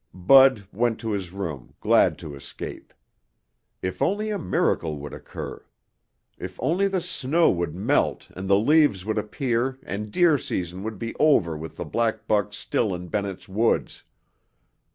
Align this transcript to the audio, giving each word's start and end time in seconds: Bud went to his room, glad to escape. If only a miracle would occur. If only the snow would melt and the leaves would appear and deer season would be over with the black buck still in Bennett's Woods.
Bud 0.15 0.65
went 0.73 0.99
to 1.01 1.11
his 1.11 1.31
room, 1.31 1.75
glad 1.79 2.17
to 2.17 2.33
escape. 2.33 2.91
If 3.83 4.01
only 4.01 4.31
a 4.31 4.39
miracle 4.39 4.97
would 4.97 5.13
occur. 5.13 5.63
If 6.39 6.59
only 6.59 6.87
the 6.87 7.01
snow 7.01 7.51
would 7.51 7.75
melt 7.75 8.27
and 8.35 8.49
the 8.49 8.57
leaves 8.57 9.05
would 9.05 9.19
appear 9.19 9.77
and 9.83 10.11
deer 10.11 10.39
season 10.39 10.81
would 10.81 10.97
be 10.97 11.13
over 11.19 11.55
with 11.55 11.77
the 11.77 11.85
black 11.85 12.25
buck 12.27 12.51
still 12.55 12.95
in 12.95 13.09
Bennett's 13.09 13.47
Woods. 13.47 14.01